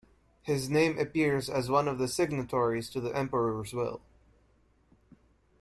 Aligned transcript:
His 0.41 0.67
name 0.67 0.97
appears 0.97 1.47
as 1.47 1.69
one 1.69 1.87
of 1.87 1.99
the 1.99 2.07
signatories 2.07 2.89
to 2.89 2.99
the 2.99 3.15
emperor's 3.15 3.71
will. 3.71 4.01